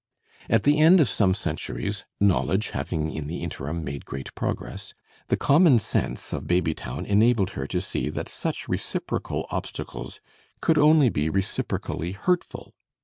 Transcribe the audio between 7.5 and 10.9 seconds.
her to see that such reciprocal obstacles could